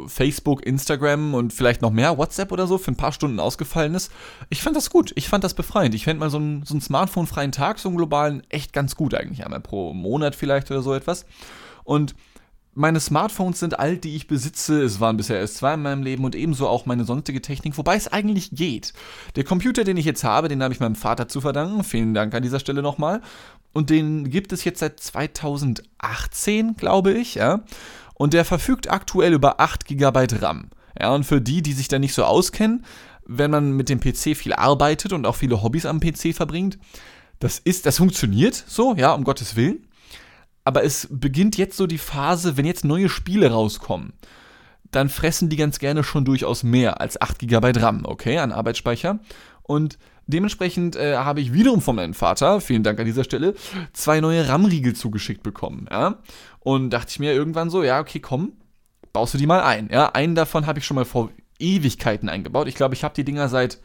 [0.08, 4.12] Facebook, Instagram und vielleicht noch mehr, WhatsApp oder so, für ein paar Stunden ausgefallen ist.
[4.50, 5.12] Ich fand das gut.
[5.16, 5.94] Ich fand das befreiend.
[5.96, 9.14] Ich fände mal so einen, so einen Smartphone-freien Tag, so einen globalen, echt ganz gut
[9.14, 9.44] eigentlich.
[9.44, 11.26] Einmal pro Monat vielleicht oder so etwas.
[11.84, 12.16] Und
[12.74, 14.84] meine Smartphones sind alt, die ich besitze.
[14.84, 17.96] Es waren bisher erst zwei in meinem Leben und ebenso auch meine sonstige Technik, wobei
[17.96, 18.94] es eigentlich geht.
[19.36, 21.84] Der Computer, den ich jetzt habe, den habe ich meinem Vater zu verdanken.
[21.84, 23.22] Vielen Dank an dieser Stelle nochmal.
[23.74, 27.64] Und den gibt es jetzt seit 2018, glaube ich, ja
[28.18, 30.70] und der verfügt aktuell über 8 GB RAM.
[31.00, 32.84] Ja, und für die, die sich da nicht so auskennen,
[33.26, 36.80] wenn man mit dem PC viel arbeitet und auch viele Hobbys am PC verbringt,
[37.40, 39.88] das ist, das funktioniert so, ja, um Gottes Willen.
[40.64, 44.14] Aber es beginnt jetzt so die Phase, wenn jetzt neue Spiele rauskommen,
[44.90, 49.20] dann fressen die ganz gerne schon durchaus mehr als 8 GB RAM, okay, an Arbeitsspeicher.
[49.62, 53.56] Und dementsprechend äh, habe ich wiederum von meinem Vater, vielen Dank an dieser Stelle,
[53.94, 55.88] zwei neue RAM-Riegel zugeschickt bekommen.
[55.90, 56.20] Ja?
[56.60, 58.54] Und dachte ich mir irgendwann so, ja, okay, komm,
[59.14, 59.90] baust du die mal ein.
[59.92, 62.68] Ja, einen davon habe ich schon mal vor Ewigkeiten eingebaut.
[62.68, 63.80] Ich glaube, ich habe die Dinger seit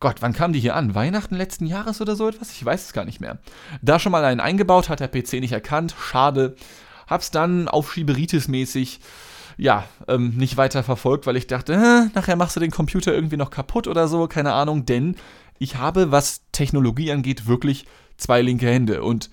[0.00, 0.96] Gott, wann kamen die hier an?
[0.96, 2.50] Weihnachten letzten Jahres oder so etwas?
[2.50, 3.38] Ich weiß es gar nicht mehr.
[3.82, 5.94] Da schon mal einen eingebaut, hat der PC nicht erkannt.
[5.96, 6.56] Schade.
[7.06, 8.98] Hab's dann auf Schieberitis-mäßig
[9.56, 13.36] ja, ähm, nicht weiter verfolgt, weil ich dachte, äh, nachher machst du den Computer irgendwie
[13.36, 15.14] noch kaputt oder so, keine Ahnung, denn
[15.62, 19.02] ich habe, was Technologie angeht, wirklich zwei linke Hände.
[19.02, 19.30] Und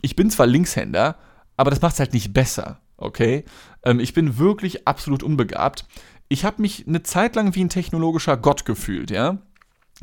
[0.00, 1.16] ich bin zwar Linkshänder,
[1.56, 3.44] aber das macht es halt nicht besser, okay?
[3.82, 5.86] Ähm, ich bin wirklich absolut unbegabt.
[6.28, 9.38] Ich habe mich eine Zeit lang wie ein technologischer Gott gefühlt, ja?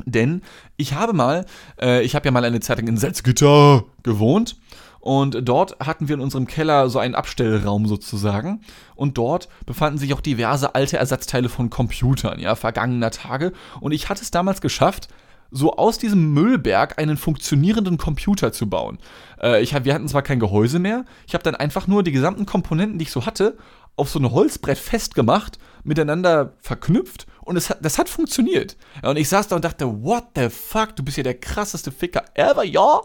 [0.04, 0.42] Denn
[0.76, 1.46] ich habe mal,
[1.80, 4.56] äh, ich habe ja mal eine Zeit lang in Salzgitter gewohnt
[5.00, 8.62] und dort hatten wir in unserem Keller so einen Abstellraum sozusagen.
[8.96, 13.52] Und dort befanden sich auch diverse alte Ersatzteile von Computern, ja, vergangener Tage.
[13.80, 15.08] Und ich hatte es damals geschafft,
[15.50, 18.98] so aus diesem Müllberg einen funktionierenden Computer zu bauen.
[19.40, 22.12] Äh, ich hab, wir hatten zwar kein Gehäuse mehr, ich habe dann einfach nur die
[22.12, 23.56] gesamten Komponenten, die ich so hatte,
[23.96, 28.76] auf so ein Holzbrett festgemacht, miteinander verknüpft und es hat, das hat funktioniert.
[29.02, 31.92] Ja, und ich saß da und dachte, what the fuck, du bist ja der krasseste
[31.92, 33.00] Ficker ever, ja?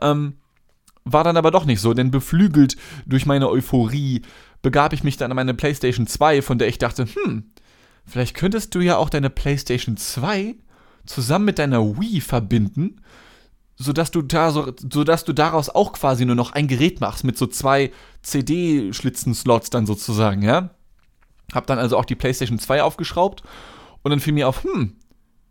[0.00, 0.34] Ähm,
[1.04, 4.22] war dann aber doch nicht so, denn beflügelt durch meine Euphorie
[4.60, 7.50] begab ich mich dann an meine PlayStation 2, von der ich dachte, hm,
[8.06, 10.54] vielleicht könntest du ja auch deine PlayStation 2
[11.06, 13.00] zusammen mit deiner Wii verbinden,
[13.76, 17.36] sodass du, da so, sodass du daraus auch quasi nur noch ein Gerät machst, mit
[17.36, 20.70] so zwei CD-Schlitzen-Slots dann sozusagen, ja?
[21.52, 23.42] Hab dann also auch die PlayStation 2 aufgeschraubt
[24.02, 24.96] und dann fiel mir auf, hm,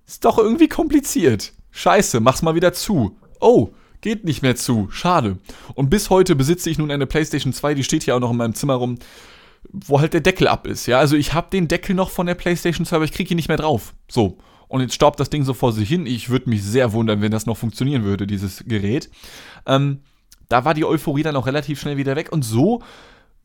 [0.07, 1.53] ist doch irgendwie kompliziert.
[1.71, 3.17] Scheiße, mach's mal wieder zu.
[3.39, 3.69] Oh,
[4.01, 4.89] geht nicht mehr zu.
[4.91, 5.37] Schade.
[5.75, 8.37] Und bis heute besitze ich nun eine PlayStation 2, die steht hier auch noch in
[8.37, 8.97] meinem Zimmer rum,
[9.69, 10.87] wo halt der Deckel ab ist.
[10.87, 13.37] Ja, also ich habe den Deckel noch von der PlayStation 2, aber ich kriege ihn
[13.37, 13.93] nicht mehr drauf.
[14.09, 14.37] So.
[14.71, 16.05] Und jetzt staubt das Ding so vor sich hin.
[16.05, 19.09] Ich würde mich sehr wundern, wenn das noch funktionieren würde, dieses Gerät.
[19.65, 19.99] Ähm,
[20.47, 22.31] da war die Euphorie dann auch relativ schnell wieder weg.
[22.31, 22.81] Und so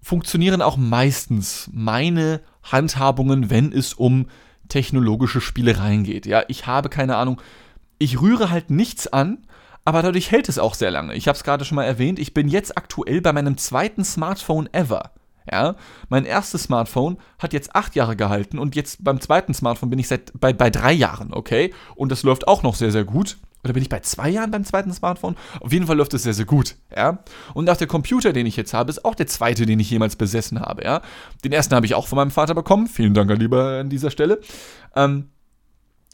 [0.00, 4.26] funktionieren auch meistens meine Handhabungen, wenn es um
[4.68, 6.26] technologische Spielereien geht.
[6.26, 7.40] Ja, ich habe keine Ahnung.
[7.98, 9.38] Ich rühre halt nichts an,
[9.84, 11.14] aber dadurch hält es auch sehr lange.
[11.14, 14.68] Ich habe es gerade schon mal erwähnt, ich bin jetzt aktuell bei meinem zweiten Smartphone
[14.72, 15.10] ever.
[15.50, 15.76] Ja,
[16.09, 20.09] mein erstes Smartphone hat jetzt acht Jahre gehalten und jetzt beim zweiten Smartphone bin ich
[20.09, 21.72] seit bei, bei drei Jahren, okay?
[21.94, 23.38] Und das läuft auch noch sehr, sehr gut.
[23.66, 25.35] Oder bin ich bei zwei Jahren beim zweiten Smartphone?
[25.61, 27.18] Auf jeden Fall läuft es sehr, sehr gut, ja?
[27.52, 30.14] Und auch der Computer, den ich jetzt habe, ist auch der zweite, den ich jemals
[30.14, 31.02] besessen habe, ja?
[31.44, 32.87] Den ersten habe ich auch von meinem Vater bekommen.
[32.87, 34.40] Vielen Dank, lieber an dieser Stelle.
[34.94, 35.30] Ähm,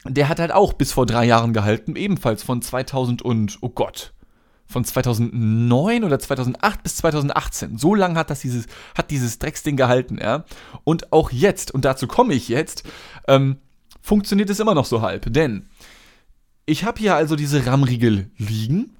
[0.05, 4.13] der hat halt auch bis vor drei Jahren gehalten, ebenfalls von 2000 und, oh Gott,
[4.67, 7.77] von 2009 oder 2008 bis 2018.
[7.77, 8.65] So lange hat das dieses,
[8.97, 10.45] hat dieses Drecksding gehalten, ja.
[10.83, 12.83] Und auch jetzt, und dazu komme ich jetzt,
[13.27, 13.57] ähm,
[14.01, 15.31] funktioniert es immer noch so halb.
[15.31, 15.67] Denn
[16.65, 18.95] ich habe hier also diese RAM-Riegel liegen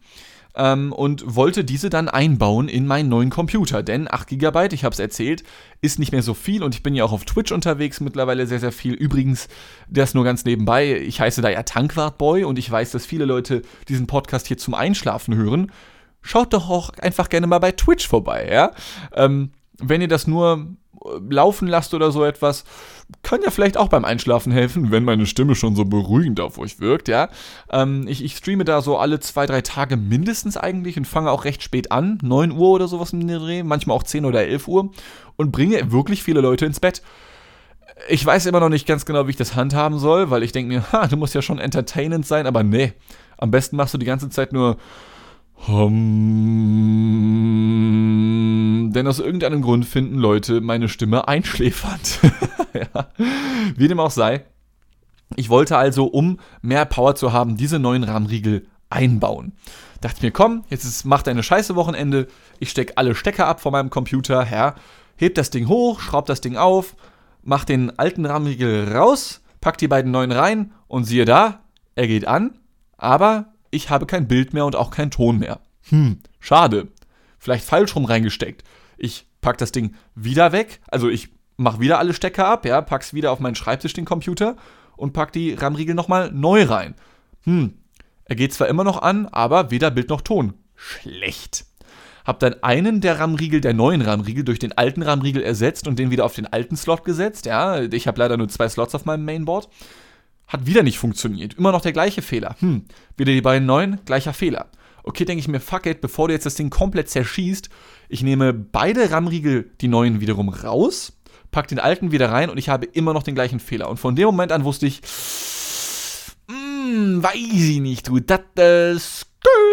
[0.56, 3.84] ähm, und wollte diese dann einbauen in meinen neuen Computer.
[3.84, 5.44] Denn 8 GB, ich habe es erzählt,
[5.82, 8.60] ist nicht mehr so viel und ich bin ja auch auf Twitch unterwegs mittlerweile sehr,
[8.60, 8.94] sehr viel.
[8.94, 9.48] Übrigens,
[9.89, 13.62] das nur ganz nebenbei, ich heiße da ja Tankwartboy und ich weiß, dass viele Leute
[13.88, 15.72] diesen Podcast hier zum Einschlafen hören.
[16.22, 18.72] Schaut doch auch einfach gerne mal bei Twitch vorbei, ja?
[19.13, 19.52] Ähm,
[19.84, 20.67] wenn ihr das nur
[21.30, 22.63] laufen lasst oder so etwas,
[23.22, 26.80] kann ja vielleicht auch beim Einschlafen helfen, wenn meine Stimme schon so beruhigend auf euch
[26.80, 27.30] wirkt, ja.
[27.69, 31.46] Ähm, ich, ich streame da so alle zwei, drei Tage mindestens eigentlich und fange auch
[31.46, 34.91] recht spät an, 9 Uhr oder sowas im Dreh, manchmal auch 10 oder 11 Uhr
[35.36, 37.02] und bringe wirklich viele Leute ins Bett.
[38.10, 40.74] Ich weiß immer noch nicht ganz genau, wie ich das handhaben soll, weil ich denke
[40.74, 42.93] mir, ha, du musst ja schon entertainend sein, aber nee.
[43.38, 44.78] Am besten machst du die ganze Zeit nur
[45.68, 45.94] Hum,
[48.94, 52.20] denn aus irgendeinem Grund finden Leute meine Stimme einschläfernd.
[52.74, 53.08] ja.
[53.76, 54.46] Wie dem auch sei.
[55.36, 59.54] Ich wollte also, um mehr Power zu haben, diese neuen Rahmenriegel einbauen.
[60.02, 62.28] Dachte mir, komm, jetzt ist, mach deine scheiße Wochenende.
[62.60, 64.76] Ich stecke alle Stecker ab von meinem Computer, ja,
[65.16, 66.96] heb das Ding hoch, schraub das Ding auf,
[67.42, 71.62] mach den alten Rahmenriegel raus, pack die beiden neuen rein und siehe da,
[71.96, 72.60] er geht an,
[72.98, 75.60] aber ich habe kein Bild mehr und auch keinen Ton mehr.
[75.90, 76.90] Hm, schade.
[77.40, 78.64] Vielleicht falsch rum reingesteckt.
[78.98, 83.14] Ich pack das Ding wieder weg, also ich mach wieder alle Stecker ab, ja, pack's
[83.14, 84.56] wieder auf meinen Schreibtisch, den Computer
[84.96, 86.96] und pack die RAM-Riegel nochmal neu rein.
[87.44, 87.74] Hm,
[88.26, 90.54] er geht zwar immer noch an, aber weder Bild noch Ton.
[90.76, 91.66] Schlecht.
[92.26, 96.10] Hab dann einen der RAM-Riegel, der neuen RAM-Riegel, durch den alten RAM-Riegel ersetzt und den
[96.10, 97.46] wieder auf den alten Slot gesetzt.
[97.46, 99.68] Ja, ich habe leider nur zwei Slots auf meinem Mainboard.
[100.54, 101.56] Hat wieder nicht funktioniert.
[101.56, 102.56] Immer noch der gleiche Fehler.
[102.60, 102.86] Hm,
[103.18, 104.68] wieder die beiden neuen, gleicher Fehler.
[105.04, 107.70] Okay, denke ich mir, fuck it, bevor du jetzt das Ding komplett zerschießt,
[108.08, 111.13] ich nehme beide RAM-Riegel, die neuen wiederum raus,
[111.52, 113.89] pack den alten wieder rein und ich habe immer noch den gleichen Fehler.
[113.89, 115.02] Und von dem Moment an wusste ich,
[116.84, 119.26] mm, weiß ich nicht, du, das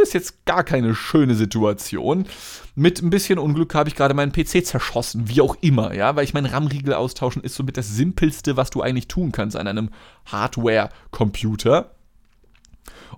[0.03, 2.27] ist jetzt gar keine schöne Situation.
[2.75, 6.25] Mit ein bisschen Unglück habe ich gerade meinen PC zerschossen, wie auch immer, ja, weil
[6.25, 9.91] ich meinen RAM-Riegel austauschen ist somit das simpelste, was du eigentlich tun kannst an einem
[10.27, 11.91] Hardware-Computer.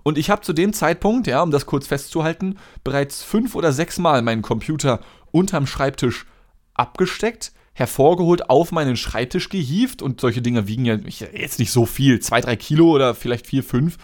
[0.03, 3.99] Und ich habe zu dem Zeitpunkt, ja, um das kurz festzuhalten, bereits fünf oder sechs
[3.99, 4.99] Mal meinen Computer
[5.31, 6.25] unterm Schreibtisch
[6.73, 10.97] abgesteckt, hervorgeholt, auf meinen Schreibtisch gehievt und solche Dinge wiegen ja
[11.33, 13.97] jetzt nicht so viel, zwei, drei Kilo oder vielleicht vier, fünf.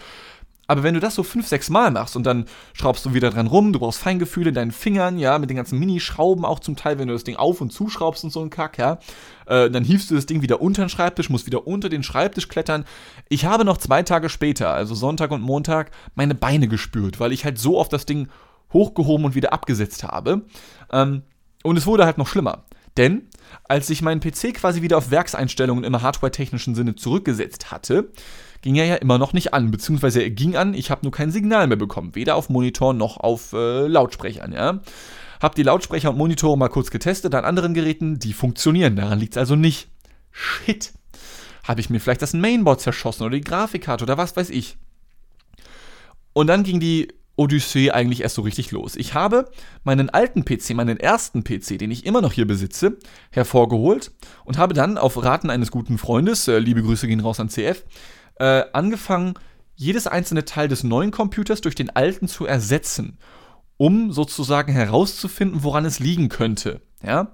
[0.70, 3.48] Aber wenn du das so fünf, sechs Mal machst und dann schraubst du wieder dran
[3.48, 6.96] rum, du brauchst Feingefühl in deinen Fingern, ja, mit den ganzen Minischrauben auch zum Teil,
[6.96, 9.00] wenn du das Ding auf- und zuschraubst und so ein Kack, ja,
[9.46, 12.46] äh, dann hiefst du das Ding wieder unter den Schreibtisch, musst wieder unter den Schreibtisch
[12.46, 12.84] klettern.
[13.28, 17.44] Ich habe noch zwei Tage später, also Sonntag und Montag, meine Beine gespürt, weil ich
[17.44, 18.28] halt so oft das Ding
[18.72, 20.42] hochgehoben und wieder abgesetzt habe.
[20.92, 21.22] Ähm,
[21.64, 22.62] und es wurde halt noch schlimmer.
[22.96, 23.28] Denn
[23.64, 28.10] als ich meinen PC quasi wieder auf Werkseinstellungen im hardware-technischen Sinne zurückgesetzt hatte,
[28.62, 31.30] ging er ja immer noch nicht an, beziehungsweise er ging an, ich habe nur kein
[31.30, 34.80] Signal mehr bekommen, weder auf Monitor noch auf äh, Lautsprechern, ja.
[35.40, 39.34] Hab die Lautsprecher und Monitore mal kurz getestet an anderen Geräten, die funktionieren, daran liegt
[39.34, 39.88] es also nicht.
[40.30, 40.92] Shit.
[41.64, 44.76] Habe ich mir vielleicht das Mainboard zerschossen oder die Grafikkarte oder was weiß ich.
[46.32, 47.08] Und dann ging die
[47.40, 48.96] Odyssee eigentlich erst so richtig los.
[48.96, 49.50] Ich habe
[49.82, 52.98] meinen alten PC, meinen ersten PC, den ich immer noch hier besitze,
[53.30, 54.12] hervorgeholt
[54.44, 57.82] und habe dann auf Raten eines guten Freundes, äh, liebe Grüße gehen raus an CF,
[58.34, 59.34] äh, angefangen,
[59.74, 63.16] jedes einzelne Teil des neuen Computers durch den alten zu ersetzen,
[63.78, 66.82] um sozusagen herauszufinden, woran es liegen könnte.
[67.02, 67.32] Ja?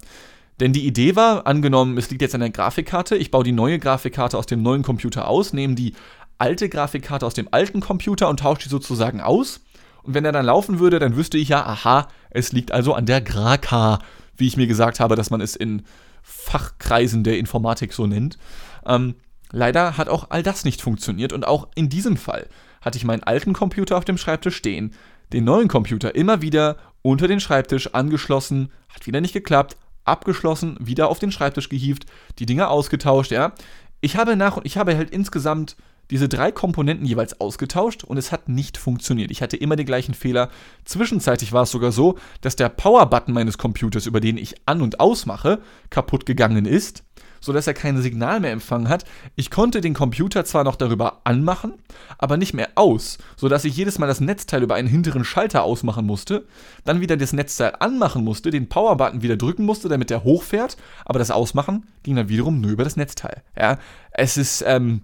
[0.61, 3.81] Denn die Idee war, angenommen, es liegt jetzt an der Grafikkarte, ich baue die neue
[3.81, 5.95] Grafikkarte aus dem neuen Computer aus, nehme die
[6.38, 9.65] alte Grafikkarte aus dem alten Computer und tausche die sozusagen aus.
[10.07, 13.07] Und wenn er dann laufen würde, dann wüsste ich ja, aha, es liegt also an
[13.07, 13.99] der Graka,
[14.37, 15.83] wie ich mir gesagt habe, dass man es in
[16.23, 18.38] Fachkreisen der Informatik so nennt.
[18.87, 19.16] Ähm,
[19.51, 22.47] leider hat auch all das nicht funktioniert und auch in diesem Fall
[22.81, 24.92] hatte ich meinen alten Computer auf dem Schreibtisch stehen,
[25.33, 31.09] den neuen Computer immer wieder unter den Schreibtisch angeschlossen, hat wieder nicht geklappt, abgeschlossen, wieder
[31.09, 32.07] auf den Schreibtisch gehievt,
[32.38, 33.53] die Dinger ausgetauscht, ja.
[34.01, 35.77] Ich habe nach und ich habe halt insgesamt
[36.11, 39.31] diese drei Komponenten jeweils ausgetauscht und es hat nicht funktioniert.
[39.31, 40.51] Ich hatte immer den gleichen Fehler.
[40.85, 45.01] Zwischenzeitlich war es sogar so, dass der Power-Button meines Computers, über den ich an- und
[45.01, 47.05] ausmache, kaputt gegangen ist
[47.40, 49.05] sodass er kein Signal mehr empfangen hat.
[49.37, 51.75] Ich konnte den Computer zwar noch darüber anmachen,
[52.19, 56.07] aber nicht mehr aus, sodass ich jedes Mal das Netzteil über einen hinteren Schalter ausmachen
[56.07, 56.45] musste,
[56.85, 61.19] dann wieder das Netzteil anmachen musste, den Powerbutton wieder drücken musste, damit er hochfährt, aber
[61.19, 63.42] das Ausmachen ging dann wiederum nur über das Netzteil.
[63.57, 63.79] Ja,
[64.11, 65.03] es ist, ähm,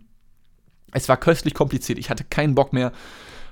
[0.93, 1.99] es war köstlich kompliziert.
[1.99, 2.93] Ich hatte keinen Bock mehr.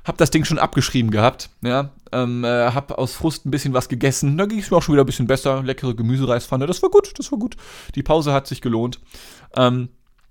[0.04, 3.90] Hab das Ding schon abgeschrieben gehabt, ja, ähm, äh, hab aus Frust ein bisschen was
[3.90, 6.88] gegessen, da ging es mir auch schon wieder ein bisschen besser, leckere Gemüsereispfanne, das war
[6.88, 7.58] gut, das war gut,
[7.94, 8.98] die Pause hat sich gelohnt.
[9.54, 9.90] Ähm,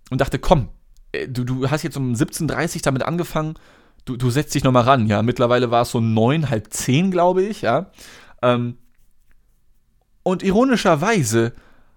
[0.10, 0.69] und dachte, komm,
[1.12, 3.60] äh, du, du hast jetzt um 17.30 Uhr damit angefangen,
[4.06, 7.43] du, du setzt dich nochmal ran, ja, mittlerweile war es so neun, halb zehn, glaube
[7.43, 7.91] ich, ja,
[8.41, 8.76] ähm,
[10.24, 11.54] und ironischerweise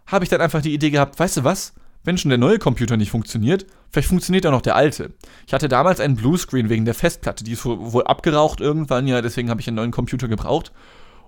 [0.07, 1.73] habe ich dann einfach die Idee gehabt, weißt du was,
[2.05, 5.13] wenn schon der neue Computer nicht funktioniert, vielleicht funktioniert auch noch der alte.
[5.47, 9.51] Ich hatte damals einen Bluescreen wegen der Festplatte, die ist wohl abgeraucht irgendwann, ja, deswegen
[9.51, 10.73] habe ich einen neuen Computer gebraucht.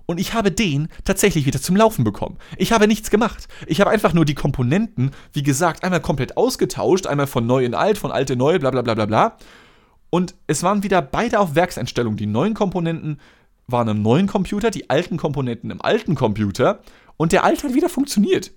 [0.07, 2.37] Und ich habe den tatsächlich wieder zum Laufen bekommen.
[2.57, 3.47] Ich habe nichts gemacht.
[3.65, 7.73] Ich habe einfach nur die Komponenten, wie gesagt, einmal komplett ausgetauscht, einmal von neu in
[7.73, 9.37] alt, von alt in neu, bla bla bla bla bla.
[10.11, 12.17] Und es waren wieder beide auf Werkseinstellung.
[12.17, 13.19] Die neuen Komponenten
[13.67, 16.81] waren im neuen Computer, die alten Komponenten im alten Computer.
[17.17, 18.51] Und der alte hat wieder funktioniert.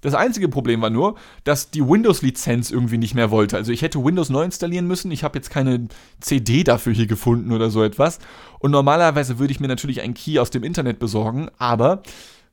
[0.00, 3.56] Das einzige Problem war nur, dass die Windows-Lizenz irgendwie nicht mehr wollte.
[3.56, 5.10] Also ich hätte Windows neu installieren müssen.
[5.10, 5.88] Ich habe jetzt keine
[6.20, 8.18] CD dafür hier gefunden oder so etwas.
[8.58, 12.02] Und normalerweise würde ich mir natürlich einen Key aus dem Internet besorgen, aber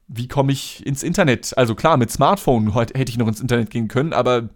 [0.08, 1.58] wie komme ich ins Internet?
[1.58, 4.50] Also klar, mit Smartphone hätte ich noch ins Internet gehen können, aber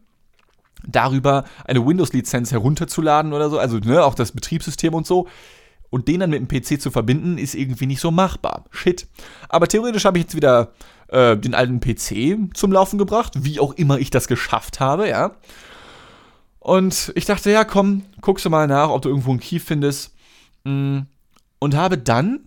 [0.85, 5.27] darüber eine Windows-Lizenz herunterzuladen oder so, also ne, auch das Betriebssystem und so,
[5.89, 8.65] und den dann mit dem PC zu verbinden, ist irgendwie nicht so machbar.
[8.71, 9.07] Shit.
[9.49, 10.73] Aber theoretisch habe ich jetzt wieder
[11.07, 15.31] äh, den alten PC zum Laufen gebracht, wie auch immer ich das geschafft habe, ja.
[16.59, 20.15] Und ich dachte, ja, komm, guckst du mal nach, ob du irgendwo einen Key findest.
[20.63, 21.01] Mm,
[21.59, 22.39] und habe dann,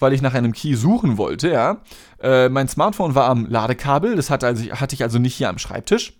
[0.00, 1.82] weil ich nach einem Key suchen wollte, ja,
[2.20, 5.58] äh, mein Smartphone war am Ladekabel, das hatte, also, hatte ich also nicht hier am
[5.58, 6.14] Schreibtisch.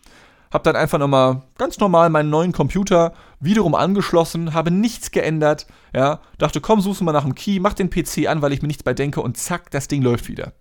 [0.51, 6.21] Hab dann einfach nochmal ganz normal meinen neuen Computer wiederum angeschlossen, habe nichts geändert, ja,
[6.39, 8.69] dachte, komm, suchst du mal nach einem Key, mach den PC an, weil ich mir
[8.69, 10.53] nichts bei denke und zack, das Ding läuft wieder.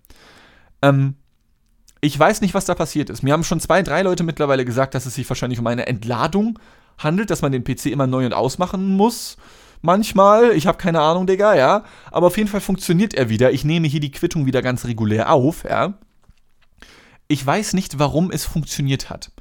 [0.81, 1.15] Ähm,
[2.01, 3.23] ich weiß nicht, was da passiert ist.
[3.23, 6.59] Mir haben schon zwei, drei Leute mittlerweile gesagt, dass es sich wahrscheinlich um eine Entladung
[6.97, 9.37] handelt, dass man den PC immer neu und ausmachen muss.
[9.81, 11.83] Manchmal, ich habe keine Ahnung, Digga, ja.
[12.11, 13.51] Aber auf jeden Fall funktioniert er wieder.
[13.51, 15.93] Ich nehme hier die Quittung wieder ganz regulär auf, ja.
[17.27, 19.31] Ich weiß nicht, warum es funktioniert hat.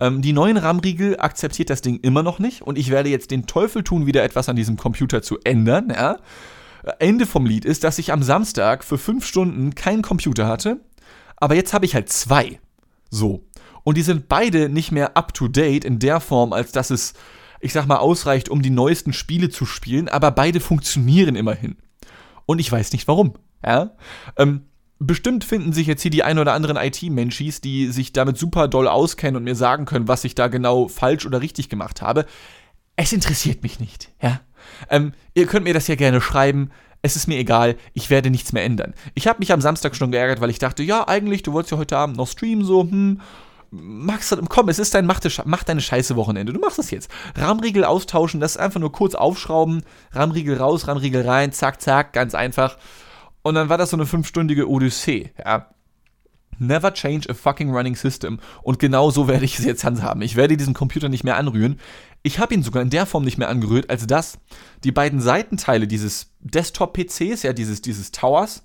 [0.00, 3.46] Ähm, die neuen RAM-Riegel akzeptiert das Ding immer noch nicht und ich werde jetzt den
[3.46, 6.18] Teufel tun, wieder etwas an diesem Computer zu ändern, ja.
[6.98, 10.80] Ende vom Lied ist, dass ich am Samstag für fünf Stunden keinen Computer hatte,
[11.36, 12.60] aber jetzt habe ich halt zwei.
[13.10, 13.46] So.
[13.84, 17.14] Und die sind beide nicht mehr up to date in der Form, als dass es,
[17.60, 21.76] ich sag mal, ausreicht, um die neuesten Spiele zu spielen, aber beide funktionieren immerhin.
[22.46, 23.34] Und ich weiß nicht warum.
[23.64, 23.92] Ja?
[24.36, 24.66] Ähm,
[25.06, 28.88] bestimmt finden sich jetzt hier die ein oder anderen IT-Menschis, die sich damit super doll
[28.88, 32.26] auskennen und mir sagen können, was ich da genau falsch oder richtig gemacht habe.
[32.96, 34.40] Es interessiert mich nicht, ja.
[34.88, 36.70] Ähm, ihr könnt mir das ja gerne schreiben.
[37.02, 38.94] Es ist mir egal, ich werde nichts mehr ändern.
[39.14, 41.78] Ich habe mich am Samstag schon geärgert, weil ich dachte, ja, eigentlich, du wolltest ja
[41.78, 43.20] heute Abend noch streamen, so, hm,
[43.70, 47.10] magst du, komm, es ist dein, mach, mach deine scheiße Wochenende, du machst das jetzt.
[47.36, 52.34] Rahmriegel austauschen, das ist einfach nur kurz aufschrauben, Rahmriegel raus, Rahmriegel rein, zack, zack, ganz
[52.34, 52.78] einfach.
[53.44, 55.68] Und dann war das so eine fünfstündige Odyssee, ja.
[56.58, 58.38] Never change a fucking running system.
[58.62, 60.22] Und genau so werde ich es jetzt handhaben.
[60.22, 61.80] Ich werde diesen Computer nicht mehr anrühren.
[62.22, 64.38] Ich habe ihn sogar in der Form nicht mehr angerührt, als dass
[64.82, 68.64] die beiden Seitenteile dieses Desktop-PCs, ja, dieses, dieses Towers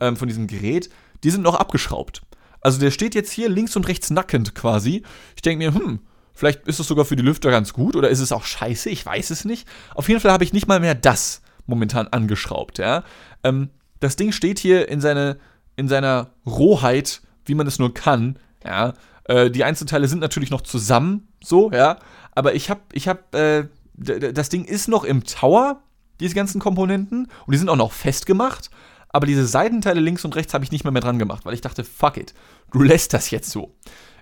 [0.00, 0.90] ähm, von diesem Gerät,
[1.22, 2.20] die sind noch abgeschraubt.
[2.60, 5.02] Also der steht jetzt hier links und rechts nackend quasi.
[5.34, 6.00] Ich denke mir, hm,
[6.34, 9.06] vielleicht ist es sogar für die Lüfter ganz gut oder ist es auch scheiße, ich
[9.06, 9.66] weiß es nicht.
[9.94, 13.04] Auf jeden Fall habe ich nicht mal mehr das momentan angeschraubt, ja.
[13.44, 13.70] Ähm,
[14.00, 15.38] das Ding steht hier in, seine,
[15.76, 18.94] in seiner Rohheit, wie man es nur kann, ja.
[19.24, 21.98] Äh, die Einzelteile sind natürlich noch zusammen, so, ja
[22.32, 25.82] aber ich habe, ich habe, äh, das Ding ist noch im Tower,
[26.20, 28.70] diese ganzen Komponenten, und die sind auch noch festgemacht,
[29.12, 31.60] Aber diese Seitenteile links und rechts habe ich nicht mehr, mehr dran gemacht, weil ich
[31.60, 32.32] dachte, fuck it,
[32.70, 33.74] du lässt das jetzt so.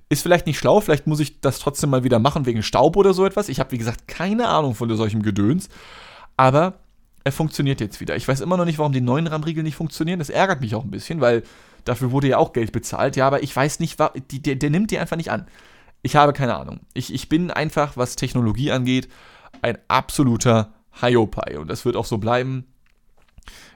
[0.09, 3.13] Ist vielleicht nicht schlau, vielleicht muss ich das trotzdem mal wieder machen wegen Staub oder
[3.13, 3.51] so etwas.
[3.51, 5.69] Ich habe, wie gesagt, keine Ahnung von solchem Gedöns.
[6.39, 6.81] Aber
[7.25, 8.17] er funktioniert jetzt wieder.
[8.17, 10.19] Ich weiß immer noch nicht, warum die neuen RAM-Riegel nicht funktionieren.
[10.19, 11.43] Das ärgert mich auch ein bisschen, weil
[11.85, 13.17] dafür wurde ja auch Geld bezahlt.
[13.17, 13.99] Ja, aber ich weiß nicht,
[14.31, 15.47] die, der, der nimmt die einfach nicht an.
[16.03, 16.81] Ich habe keine Ahnung.
[16.95, 19.09] Ich, ich bin einfach, was Technologie angeht,
[19.63, 21.59] ein absoluter Hiopai.
[21.59, 22.65] Und das wird auch so bleiben.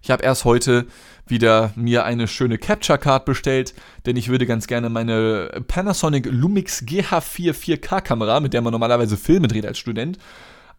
[0.02, 0.86] Ich habe erst heute
[1.26, 3.74] wieder mir eine schöne Capture Card bestellt,
[4.04, 9.16] denn ich würde ganz gerne meine Panasonic Lumix GH4 4K Kamera, mit der man normalerweise
[9.16, 10.18] Filme dreht als Student,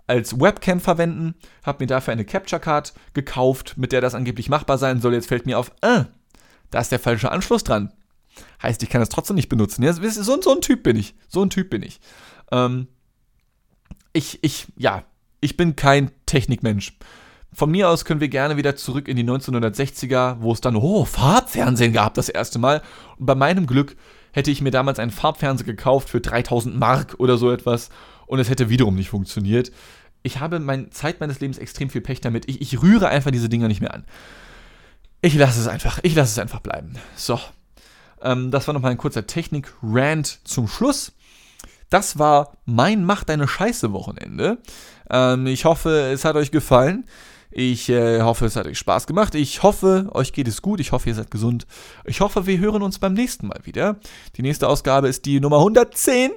[0.08, 1.36] als Webcam verwenden.
[1.63, 5.13] Habe mir dafür eine Capture Card gekauft, mit der das angeblich machbar sein soll.
[5.13, 6.04] Jetzt fällt mir auf, äh,
[6.72, 7.94] da ist der falsche Anschluss dran.
[8.62, 9.84] Heißt, ich kann das trotzdem nicht benutzen.
[9.84, 11.16] Ja, so, so ein Typ bin ich.
[11.28, 12.00] So ein Typ bin ich.
[12.52, 12.88] Ähm,
[14.12, 15.04] ich, ich, ja,
[15.42, 16.98] ich bin kein Technikmensch.
[17.54, 21.06] Von mir aus können wir gerne wieder zurück in die 1960er, wo es dann, oh,
[21.06, 22.82] Farbfernsehen gab das erste Mal.
[23.18, 23.96] Und bei meinem Glück
[24.32, 27.89] hätte ich mir damals einen Farbfernseher gekauft für 3000 Mark oder so etwas
[28.26, 29.72] und es hätte wiederum nicht funktioniert.
[30.24, 32.48] Ich habe meine Zeit meines Lebens extrem viel Pech damit.
[32.50, 34.06] Ich, ich rühre einfach diese Dinger nicht mehr an.
[35.22, 36.00] Ich lasse es einfach.
[36.04, 36.94] Ich lasse es einfach bleiben.
[37.16, 37.40] So.
[38.22, 41.12] Ähm, das war nochmal ein kurzer Technik-Rant zum Schluss.
[41.90, 44.58] Das war mein Mach deine Scheiße Wochenende.
[45.10, 47.06] Ähm, ich hoffe, es hat euch gefallen.
[47.52, 49.36] Ich äh, hoffe, es hat euch Spaß gemacht.
[49.36, 50.80] Ich hoffe, euch geht es gut.
[50.80, 51.68] Ich hoffe, ihr seid gesund.
[52.04, 54.00] Ich hoffe, wir hören uns beim nächsten Mal wieder.
[54.38, 56.32] Die nächste Ausgabe ist die Nummer 110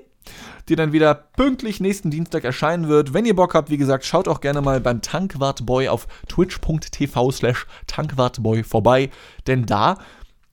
[0.69, 3.15] die dann wieder pünktlich nächsten Dienstag erscheinen wird.
[3.15, 7.67] Wenn ihr Bock habt, wie gesagt, schaut auch gerne mal beim Tankwartboy auf twitch.tv slash
[7.87, 9.11] tankwartboy vorbei,
[9.47, 9.99] denn da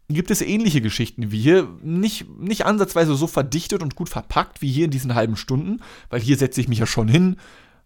[0.10, 4.71] gibt es ähnliche Geschichten wie hier, nicht, nicht ansatzweise so verdichtet und gut verpackt wie
[4.71, 7.38] hier in diesen halben Stunden, weil hier setze ich mich ja schon hin,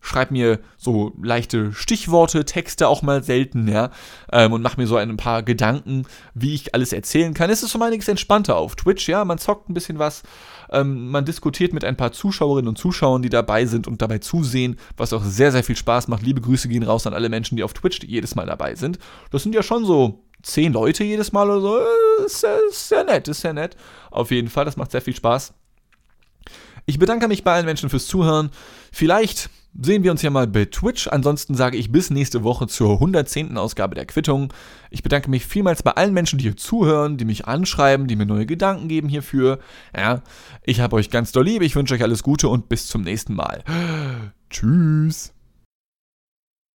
[0.01, 3.91] schreibe mir so leichte Stichworte, Texte auch mal selten, ja,
[4.31, 7.49] ähm, und mache mir so ein paar Gedanken, wie ich alles erzählen kann.
[7.49, 10.23] Es ist um einiges entspannter auf Twitch, ja, man zockt ein bisschen was,
[10.69, 14.77] ähm, man diskutiert mit ein paar Zuschauerinnen und Zuschauern, die dabei sind und dabei zusehen,
[14.95, 16.23] was auch sehr, sehr viel Spaß macht.
[16.23, 18.99] Liebe Grüße gehen raus an alle Menschen, die auf Twitch jedes Mal dabei sind.
[19.31, 21.79] Das sind ja schon so zehn Leute jedes Mal oder so.
[22.25, 23.75] Ist, ist sehr nett, ist sehr nett.
[24.11, 25.53] Auf jeden Fall, das macht sehr viel Spaß.
[26.85, 28.49] Ich bedanke mich bei allen Menschen fürs Zuhören.
[28.91, 29.49] Vielleicht
[29.81, 31.07] sehen wir uns ja mal bei Twitch.
[31.07, 33.57] Ansonsten sage ich bis nächste Woche zur 110.
[33.57, 34.53] Ausgabe der Quittung.
[34.89, 38.25] Ich bedanke mich vielmals bei allen Menschen, die hier zuhören, die mich anschreiben, die mir
[38.25, 39.59] neue Gedanken geben hierfür.
[39.95, 40.21] Ja,
[40.63, 41.61] ich habe euch ganz doll lieb.
[41.61, 43.63] Ich wünsche euch alles Gute und bis zum nächsten Mal.
[44.49, 45.36] Tschüss.